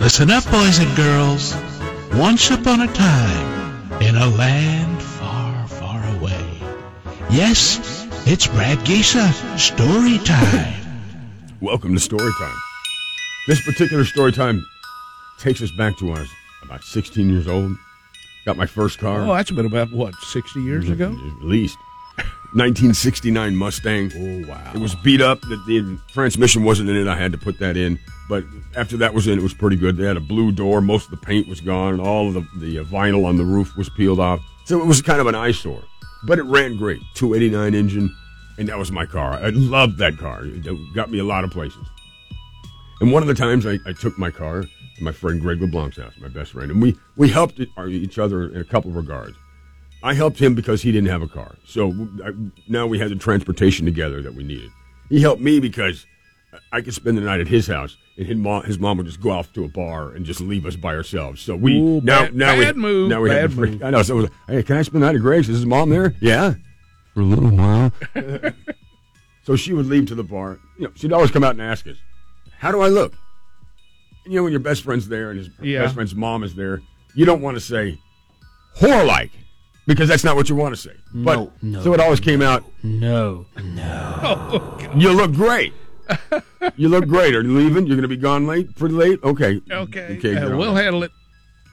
[0.00, 1.54] Listen up, boys and girls.
[2.14, 6.58] Once upon a time, in a land far, far away.
[7.28, 10.82] Yes, it's Brad Geisa story time.
[11.60, 12.56] Welcome to Story Time.
[13.46, 14.66] This particular story time
[15.38, 16.30] takes us back to when I was
[16.62, 17.76] about 16 years old.
[18.46, 19.20] Got my first car.
[19.20, 20.94] Oh, that's been about what sixty years mm-hmm.
[20.94, 21.10] ago.
[21.12, 21.76] At least.
[22.52, 24.10] 1969 Mustang.
[24.14, 24.72] Oh wow!
[24.74, 25.40] It was beat up.
[25.42, 27.06] The, the transmission wasn't in it.
[27.06, 27.98] I had to put that in.
[28.28, 28.44] But
[28.76, 29.96] after that was in, it was pretty good.
[29.96, 30.80] They had a blue door.
[30.80, 31.94] Most of the paint was gone.
[31.94, 34.40] And all of the, the vinyl on the roof was peeled off.
[34.66, 35.82] So it was kind of an eyesore.
[36.24, 37.00] But it ran great.
[37.14, 38.16] 289 engine.
[38.56, 39.32] And that was my car.
[39.32, 40.44] I loved that car.
[40.44, 41.84] It got me a lot of places.
[43.00, 45.96] And one of the times I, I took my car to my friend Greg LeBlanc's
[45.96, 49.36] house, my best friend, and we, we helped each other in a couple of regards.
[50.02, 51.56] I helped him because he didn't have a car.
[51.66, 51.90] So
[52.24, 52.30] I,
[52.68, 54.70] now we had the transportation together that we needed.
[55.08, 56.06] He helped me because
[56.72, 59.20] I could spend the night at his house, and his mom, his mom would just
[59.20, 61.40] go off to a bar and just leave us by ourselves.
[61.42, 63.70] So we Ooh, now bad- now bad we move, now we bad had to freak-
[63.72, 63.82] move.
[63.84, 64.02] I know.
[64.02, 65.48] So it was, hey, can I spend the night at Greg's?
[65.48, 66.14] Is his mom there?
[66.20, 66.54] Yeah,
[67.14, 67.92] for a little while.
[69.44, 70.58] so she would leave to the bar.
[70.78, 71.96] You know, she'd always come out and ask us,
[72.58, 73.14] "How do I look?"
[74.24, 75.82] And, you know, when your best friend's there and his Yeah.
[75.82, 76.80] best friend's mom is there,
[77.14, 77.98] you don't want to say
[78.76, 79.30] whore like
[79.94, 80.94] because that's not what you want to say.
[81.12, 82.64] But No, no, so it always came out.
[82.82, 83.46] No.
[83.62, 84.76] No.
[84.96, 85.72] You look great.
[86.76, 87.34] you look great.
[87.36, 87.86] Are you leaving?
[87.86, 88.74] You're going to be gone late?
[88.76, 89.20] Pretty late?
[89.22, 89.60] Okay.
[89.70, 90.36] Okay, Okay.
[90.36, 91.12] uh, we'll handle it.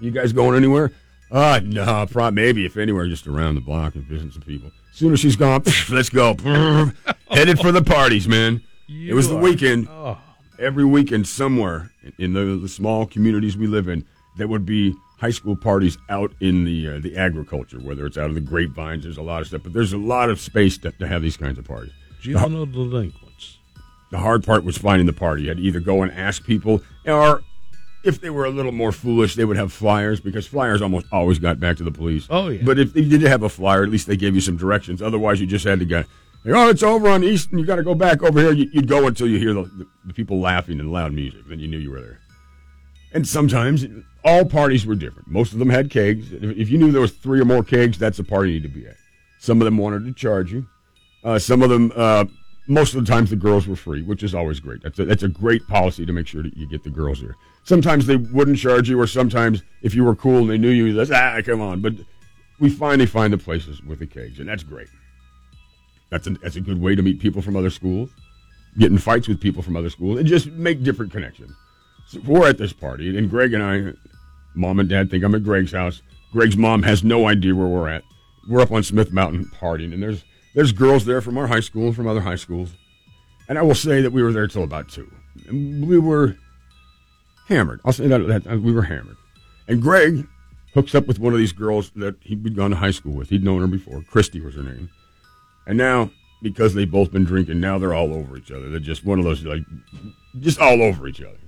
[0.00, 0.90] You guys going anywhere?
[1.30, 4.70] Uh, no, probably maybe if anywhere, just around the block and visiting some people.
[4.92, 6.34] As soon as she's gone, let's go.
[7.30, 8.62] Headed for the parties, man.
[8.86, 9.88] You it was the You are- weekend.
[9.88, 10.18] Oh,
[10.58, 14.04] Every weekend, somewhere in the, the small communities we live in,
[14.36, 18.28] there would be high school parties out in the uh, the agriculture, whether it's out
[18.28, 19.04] of the grapevines.
[19.04, 21.36] There's a lot of stuff, but there's a lot of space to, to have these
[21.36, 21.92] kinds of parties.
[22.20, 23.58] juvenile delinquents.
[24.10, 25.42] The hard part was finding the party.
[25.42, 27.42] You had to either go and ask people, or
[28.04, 31.38] if they were a little more foolish, they would have flyers because flyers almost always
[31.38, 32.26] got back to the police.
[32.30, 32.62] Oh, yeah.
[32.62, 35.00] But if they did have a flyer, at least they gave you some directions.
[35.02, 36.04] Otherwise, you just had to go.
[36.46, 38.52] Oh, it's over on East, and you got to go back over here.
[38.52, 41.40] You, you'd go until you hear the, the, the people laughing and loud music.
[41.48, 42.20] Then you knew you were there.
[43.14, 43.86] And sometimes
[44.24, 45.28] all parties were different.
[45.28, 46.32] Most of them had kegs.
[46.32, 48.80] If, you knew there was three or more kegs, that's the party you need to
[48.80, 48.96] be at.
[49.38, 50.66] Some of them wanted to charge you.
[51.22, 52.24] Uh, some of them, uh,
[52.66, 54.82] most of the times, the girls were free, which is always great.
[54.82, 57.36] That's a, that's a great policy to make sure that you get the girls there.
[57.62, 60.92] Sometimes they wouldn't charge you, or sometimes if you were cool and they knew you,
[60.92, 61.80] that's ah, come on.
[61.80, 61.94] But
[62.58, 64.88] we finally find the places with the kegs, and that's great.
[66.10, 68.10] That's a, that's a good way to meet people from other schools,
[68.76, 71.52] get in fights with people from other schools, and just make different connections.
[72.24, 73.92] We're at this party, and Greg and I,
[74.54, 76.02] mom and dad think I'm at Greg's house.
[76.32, 78.04] Greg's mom has no idea where we're at.
[78.48, 81.86] We're up on Smith Mountain partying, and there's there's girls there from our high school
[81.86, 82.74] and from other high schools.
[83.48, 85.10] And I will say that we were there till about two.
[85.48, 86.36] And we were
[87.48, 87.80] hammered.
[87.84, 89.16] I'll say that, that we were hammered.
[89.68, 90.26] And Greg
[90.72, 93.30] hooks up with one of these girls that he'd gone to high school with.
[93.30, 94.02] He'd known her before.
[94.02, 94.90] Christy was her name.
[95.66, 96.10] And now,
[96.42, 98.70] because they've both been drinking, now they're all over each other.
[98.70, 99.62] They're just one of those, like,
[100.40, 101.38] just all over each other.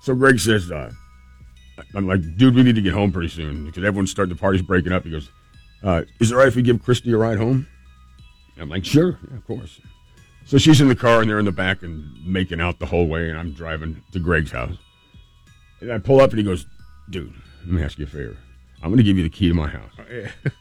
[0.00, 0.90] So Greg says, uh,
[1.94, 4.62] I'm like, dude, we need to get home pretty soon because everyone's starting, the party's
[4.62, 5.04] breaking up.
[5.04, 5.30] He goes,
[5.82, 7.66] uh, is it all right if we give Christy a ride home?
[8.54, 9.80] And I'm like, sure, yeah, of course.
[10.46, 13.06] So she's in the car and they're in the back and making out the whole
[13.08, 14.76] way, and I'm driving to Greg's house.
[15.80, 16.66] And I pull up and he goes,
[17.10, 18.36] dude, let me ask you a favor.
[18.82, 19.90] I'm going to give you the key to my house.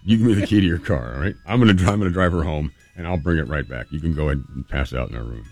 [0.03, 1.35] You give me the key to your car, all right?
[1.47, 1.93] I'm going to drive.
[1.93, 3.87] I'm going to drive her home, and I'll bring it right back.
[3.91, 5.45] You can go ahead and pass out in our room.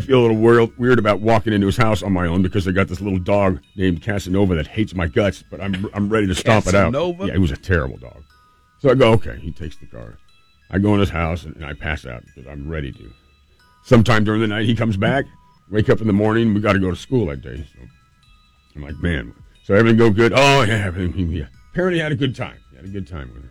[0.00, 2.66] I feel a little weird, weird about walking into his house on my own because
[2.66, 6.26] I got this little dog named Casanova that hates my guts, but I'm I'm ready
[6.26, 6.94] to stomp it out.
[6.94, 7.26] Casanova?
[7.26, 8.22] Yeah, he was a terrible dog.
[8.78, 9.38] So I go, okay.
[9.38, 10.16] He takes the car.
[10.70, 13.12] I go in his house and, and I pass out because I'm ready to.
[13.84, 15.26] Sometime during the night, he comes back.
[15.70, 16.54] Wake up in the morning.
[16.54, 17.66] We got to go to school that day.
[17.70, 17.80] So
[18.76, 19.34] I'm like, man.
[19.64, 20.32] So everything go good?
[20.34, 21.30] Oh yeah, everything.
[21.30, 21.48] Yeah.
[21.72, 22.56] Apparently, he had a good time.
[22.70, 23.50] He had a good time with her.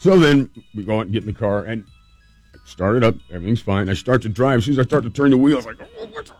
[0.00, 1.84] So then we go out and get in the car and
[2.64, 3.14] start it up.
[3.32, 3.88] Everything's fine.
[3.88, 4.58] I start to drive.
[4.58, 6.32] As soon as I start to turn the wheel, it's like, oh, what's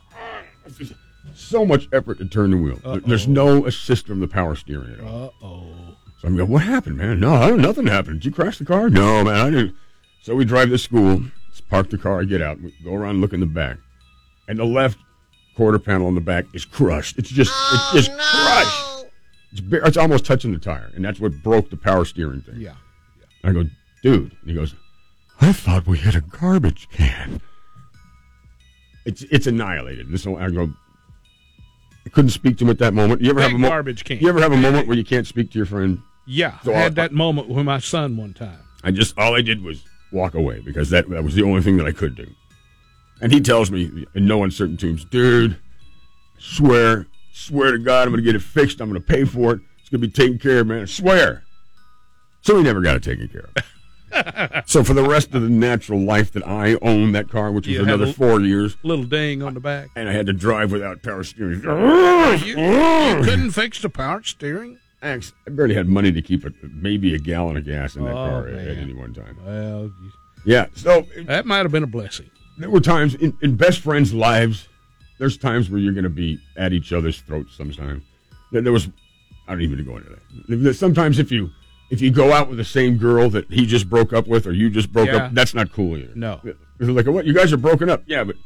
[0.66, 0.92] it's just
[1.34, 2.76] so much effort to turn the wheel.
[2.84, 5.24] There- There's no assist from the power steering at all.
[5.42, 5.66] Uh oh.
[6.20, 7.18] So I'm going, what happened, man?
[7.20, 8.20] No, I don't, nothing happened.
[8.20, 8.90] Did you crash the car?
[8.90, 9.74] No, man, I didn't.
[10.22, 11.22] So we drive to school,
[11.70, 13.78] park the car, I get out, we go around, look in the back,
[14.46, 14.98] and the left
[15.56, 17.16] quarter panel on the back is crushed.
[17.18, 19.06] It's just, it's just crushed.
[19.52, 22.56] It's, bare, it's almost touching the tire, and that's what broke the power steering thing.
[22.60, 22.74] Yeah.
[23.42, 23.64] I go,
[24.02, 24.74] dude, and he goes,
[25.40, 27.40] I thought we hit a garbage can.
[29.04, 30.10] It's it's annihilated.
[30.10, 30.72] This one, I go,
[32.06, 33.22] I couldn't speak to him at that moment.
[33.22, 34.18] You ever have a mo- garbage can.
[34.18, 36.00] You ever have a moment where you can't speak to your friend?
[36.26, 36.58] Yeah.
[36.60, 38.58] So I had I- that moment with my son one time.
[38.84, 41.76] I just all I did was walk away because that that was the only thing
[41.78, 42.26] that I could do.
[43.22, 45.56] And he tells me in no uncertain terms, dude,
[46.38, 48.80] swear Swear to God, I'm going to get it fixed.
[48.80, 49.60] I'm going to pay for it.
[49.78, 50.82] It's going to be taken care of, man.
[50.82, 51.44] I swear.
[52.42, 53.64] So he never got it taken care of.
[54.66, 57.76] So for the rest of the natural life that I owned that car, which was
[57.76, 59.88] You another a- four years, Little ding on the back.
[59.96, 61.62] and I had to drive without power steering.
[61.62, 64.78] You, you couldn't fix the power steering?
[65.02, 68.14] I barely had money to keep it, maybe a gallon of gas in that Oh,
[68.28, 68.68] car man.
[68.68, 69.36] at any one time.
[69.44, 69.90] Well,
[70.44, 72.30] Yeah, so that might have been a blessing.
[72.58, 74.68] there were times in, in best friends' lives.
[75.18, 77.54] There's times where you're going to be at each other's throats.
[77.56, 78.02] Sometimes
[78.52, 78.88] there, there was.
[79.48, 80.16] I don't even go into
[80.48, 80.74] that.
[80.74, 81.50] Sometimes if you
[81.90, 84.52] if you go out with the same girl that he just broke up with or
[84.52, 85.26] you just broke Yeah.
[85.26, 86.14] up, that's not cool either.
[86.14, 86.40] No.
[86.44, 88.02] It's like what you guys are broken up.
[88.06, 88.36] Yeah, but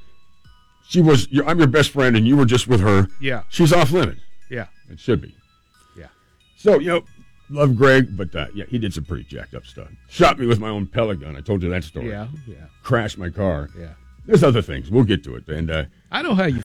[0.88, 1.29] she was.
[1.46, 3.08] I'm your best friend, and you were just with her.
[3.20, 3.43] Yeah.
[3.49, 4.20] She's off limits.
[4.50, 4.67] Yeah.
[4.91, 5.35] It should be.
[5.96, 6.08] Yeah.
[6.56, 7.05] So you know,
[7.49, 9.88] love Greg, but uh, yeah, he did some pretty jacked up stuff.
[10.08, 11.37] Shot me with my own pellet gun.
[11.37, 12.08] I told you that story.
[12.11, 12.29] Yeah.
[12.47, 12.56] Yeah.
[12.82, 13.70] Crashed my car.
[13.79, 13.90] Yeah.
[14.26, 14.90] There's other things.
[14.90, 15.47] We'll get to it.
[15.49, 16.61] And uh, I know how you